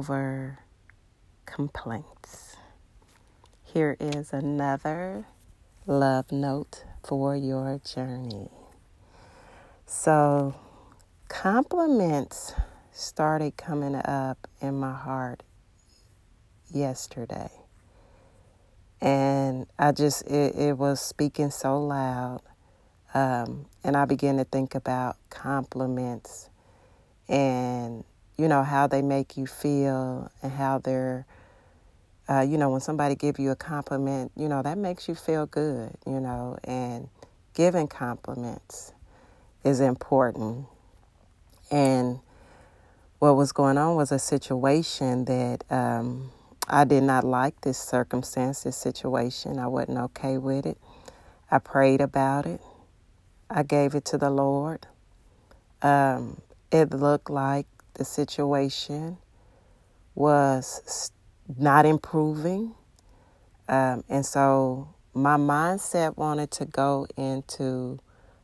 [0.00, 0.58] over
[1.44, 2.56] complaints.
[3.62, 5.26] Here is another
[5.86, 8.48] love note for your journey.
[9.84, 10.54] So,
[11.28, 12.54] compliments
[12.92, 15.42] started coming up in my heart
[16.72, 17.50] yesterday.
[19.02, 22.40] And I just, it, it was speaking so loud.
[23.12, 26.48] Um, and I began to think about compliments
[27.28, 28.02] and,
[28.40, 31.26] you know, how they make you feel and how they're,
[32.26, 35.44] uh, you know, when somebody give you a compliment, you know, that makes you feel
[35.44, 37.10] good, you know, and
[37.52, 38.94] giving compliments
[39.62, 40.64] is important.
[41.70, 42.20] And
[43.18, 46.30] what was going on was a situation that um,
[46.66, 49.58] I did not like this circumstance, this situation.
[49.58, 50.78] I wasn't okay with it.
[51.50, 52.62] I prayed about it.
[53.50, 54.86] I gave it to the Lord.
[55.82, 56.40] Um,
[56.72, 59.18] it looked like the situation
[60.14, 61.12] was
[61.58, 62.74] not improving.
[63.68, 67.98] Um, and so my mindset wanted to go into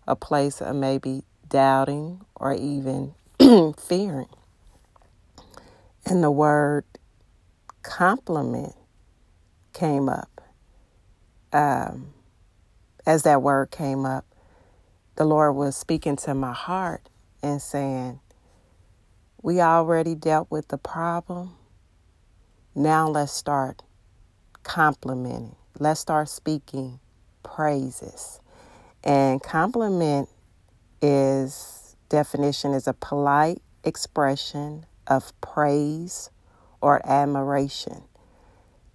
[0.06, 3.14] a place of maybe doubting or even
[3.78, 4.28] fearing.
[6.06, 6.84] And the word
[7.82, 8.74] compliment
[9.72, 10.40] came up.
[11.52, 12.14] Um,
[13.06, 14.24] as that word came up,
[15.16, 17.08] the Lord was speaking to my heart
[17.42, 18.20] and saying,
[19.46, 21.54] We already dealt with the problem.
[22.74, 23.80] Now let's start
[24.64, 25.54] complimenting.
[25.78, 26.98] Let's start speaking
[27.44, 28.40] praises.
[29.04, 30.28] And compliment
[31.00, 36.30] is definition is a polite expression of praise
[36.80, 38.02] or admiration.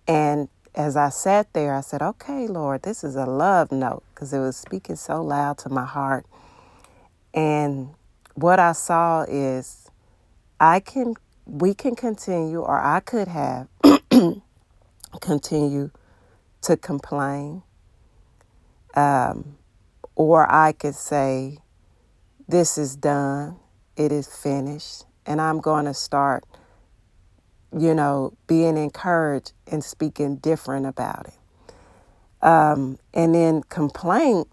[0.06, 4.34] And as I sat there, I said, okay, Lord, this is a love note because
[4.34, 6.26] it was speaking so loud to my heart.
[7.34, 7.92] And
[8.36, 9.81] what I saw is
[10.62, 11.16] I can,
[11.48, 13.70] we can continue, or I could have
[15.22, 15.92] continue
[16.64, 17.64] to complain.
[18.96, 19.58] Um,
[20.16, 21.60] or I could say,
[22.48, 23.58] this is done,
[23.98, 26.46] it is finished, and I'm going to start,
[27.78, 31.52] you know, being encouraged and speaking different about it.
[32.46, 34.48] Um, and then complaint,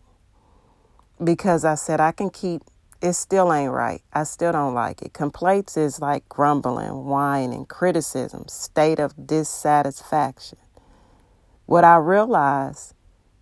[1.22, 2.62] because I said I can keep,
[3.00, 4.03] it still ain't right.
[4.12, 5.12] I still don't like it.
[5.12, 10.59] Complaints is like grumbling, whining, criticism, state of dissatisfaction.
[11.66, 12.94] What I realized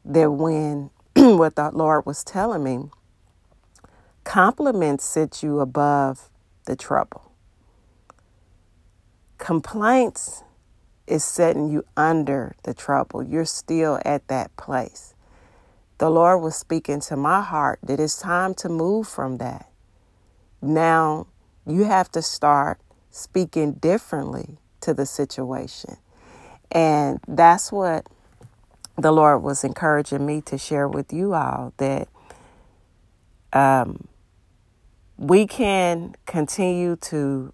[0.05, 2.91] that when what the Lord was telling me,
[4.25, 6.31] compliments sit you above
[6.67, 7.33] the trouble.
[9.39, 10.43] Complaints
[11.07, 13.23] is setting you under the trouble.
[13.23, 15.15] You're still at that place.
[15.99, 19.71] The Lord was speaking to my heart that it's time to move from that.
[20.61, 21.27] Now
[21.67, 22.81] you have to start
[23.11, 25.97] speaking differently to the situation.
[26.71, 28.07] And that's what
[28.97, 32.09] the Lord was encouraging me to share with you all that
[33.53, 34.09] um,
[35.17, 37.53] we can continue to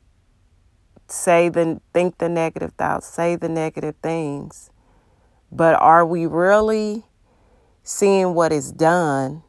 [1.08, 4.70] say the think the negative thoughts, say the negative things,
[5.50, 7.04] but are we really
[7.82, 9.42] seeing what is done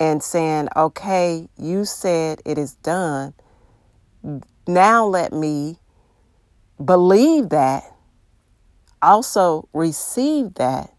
[0.00, 3.34] and saying, "Okay, you said it is done.
[4.66, 5.78] Now let me
[6.84, 7.84] believe that,
[9.00, 10.92] also receive that,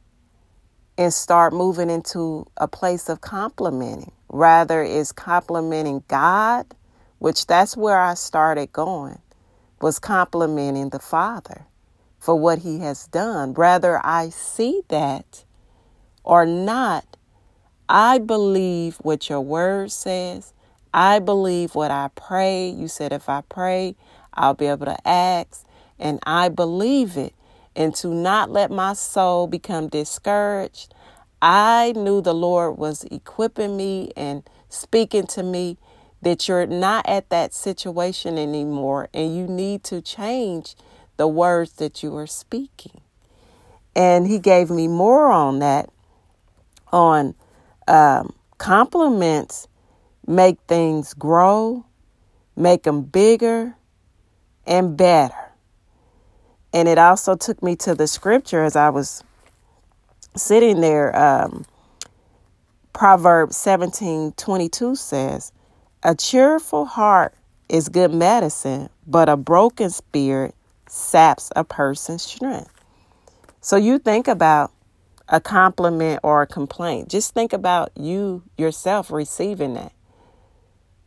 [0.97, 4.11] and start moving into a place of complimenting.
[4.29, 6.75] Rather, is complimenting God,
[7.19, 9.19] which that's where I started going,
[9.81, 11.67] was complimenting the Father
[12.19, 13.53] for what He has done.
[13.53, 15.44] Rather, I see that
[16.25, 17.05] or not,
[17.87, 20.53] I believe what your word says.
[20.93, 22.69] I believe what I pray.
[22.69, 23.95] You said if I pray,
[24.33, 25.65] I'll be able to ask.
[25.99, 27.33] And I believe it
[27.75, 30.93] and to not let my soul become discouraged.
[31.41, 35.77] I knew the Lord was equipping me and speaking to me
[36.21, 40.75] that you're not at that situation anymore and you need to change
[41.17, 43.01] the words that you are speaking.
[43.95, 45.89] And He gave me more on that
[46.95, 47.35] on
[47.89, 49.67] um, compliments
[50.25, 51.85] make things grow,
[52.55, 53.75] make them bigger
[54.65, 55.35] and better.
[56.73, 59.23] And it also took me to the scripture as I was
[60.35, 61.15] sitting there.
[61.15, 61.65] Um,
[62.93, 65.51] Proverbs 17 22 says,
[66.03, 67.33] A cheerful heart
[67.67, 70.55] is good medicine, but a broken spirit
[70.87, 72.71] saps a person's strength.
[73.59, 74.71] So you think about
[75.29, 77.09] a compliment or a complaint.
[77.09, 79.91] Just think about you yourself receiving that.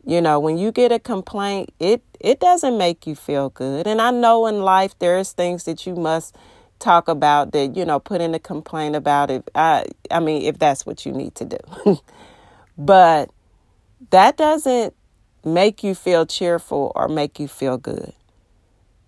[0.04, 3.86] You know, when you get a complaint, it it doesn't make you feel good.
[3.86, 6.34] And I know in life there's things that you must
[6.78, 9.48] talk about that, you know, put in a complaint about it.
[9.54, 12.00] I I mean, if that's what you need to do.
[12.78, 13.30] but
[14.10, 14.94] that doesn't
[15.44, 18.12] make you feel cheerful or make you feel good.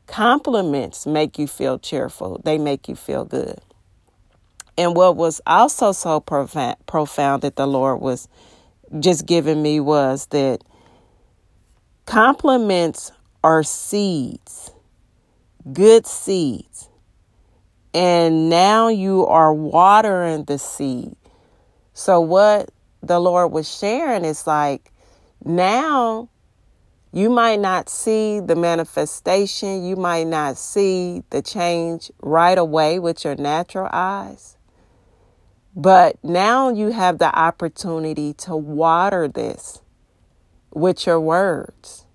[0.06, 2.40] Compliments make you feel cheerful.
[2.44, 3.60] They make you feel good.
[4.80, 8.28] And what was also so profound, profound that the Lord was
[8.98, 10.64] just giving me was that
[12.06, 13.12] compliments
[13.44, 14.72] are seeds,
[15.70, 16.88] good seeds.
[17.92, 21.14] And now you are watering the seed.
[21.92, 22.70] So, what
[23.02, 24.92] the Lord was sharing is like,
[25.44, 26.30] now
[27.12, 33.26] you might not see the manifestation, you might not see the change right away with
[33.26, 34.56] your natural eyes.
[35.74, 39.82] But now you have the opportunity to water this
[40.72, 42.06] with your words.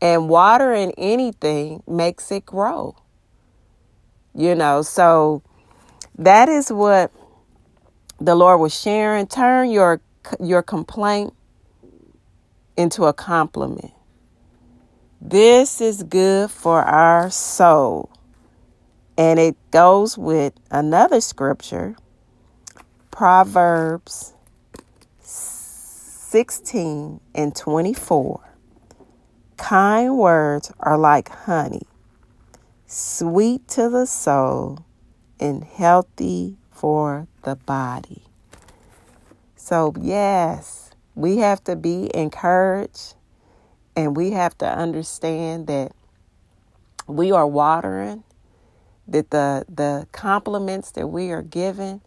[0.00, 2.96] And watering anything makes it grow.
[4.34, 5.42] You know, so
[6.18, 7.12] that is what
[8.20, 9.26] the Lord was sharing.
[9.26, 10.00] Turn your
[10.40, 11.32] your complaint
[12.76, 13.92] into a compliment.
[15.20, 18.10] This is good for our soul.
[19.16, 21.96] And it goes with another scripture,
[23.14, 24.32] Proverbs
[25.20, 28.40] 16 and 24.
[29.56, 31.86] Kind words are like honey,
[32.86, 34.84] sweet to the soul
[35.38, 38.24] and healthy for the body.
[39.54, 43.14] So, yes, we have to be encouraged
[43.94, 45.92] and we have to understand that
[47.06, 48.24] we are watering,
[49.06, 52.00] that the, the compliments that we are given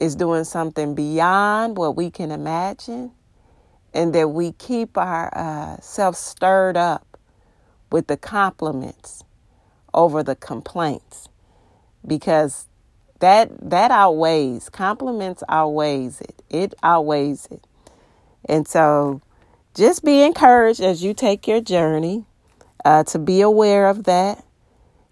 [0.00, 3.12] is doing something beyond what we can imagine,
[3.94, 7.18] and that we keep ourselves uh, stirred up
[7.92, 9.22] with the compliments
[9.94, 11.28] over the complaints.
[12.06, 12.66] Because
[13.20, 16.42] that that outweighs compliments outweighs it.
[16.48, 17.64] It outweighs it.
[18.46, 19.20] And so
[19.74, 22.24] just be encouraged as you take your journey
[22.84, 24.44] uh, to be aware of that,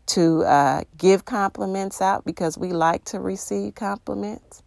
[0.06, 4.62] to uh, give compliments out because we like to receive compliments,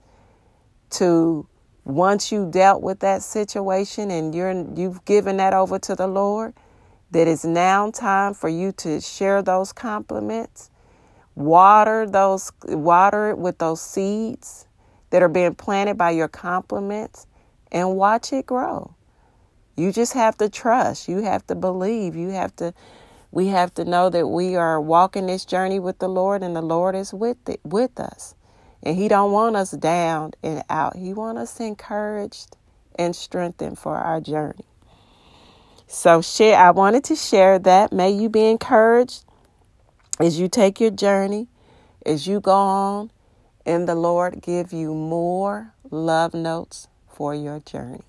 [0.92, 1.48] to
[1.84, 6.54] once you dealt with that situation and you're you've given that over to the Lord,
[7.12, 10.70] that it's now time for you to share those compliments,
[11.36, 14.68] water those water it with those seeds
[15.10, 17.28] that are being planted by your compliments
[17.72, 18.96] and watch it grow.
[19.76, 21.08] You just have to trust.
[21.08, 22.16] You have to believe.
[22.16, 22.74] You have to
[23.32, 26.62] we have to know that we are walking this journey with the Lord and the
[26.62, 28.36] Lord is with it with us.
[28.84, 30.96] And he don't want us down and out.
[30.96, 32.58] He want us encouraged
[32.96, 34.66] and strengthened for our journey.
[35.88, 37.92] So share I wanted to share that.
[37.92, 39.26] May you be encouraged
[40.20, 41.48] as you take your journey,
[42.06, 43.12] as you go on,
[43.66, 48.04] and the Lord give you more love notes for your journey.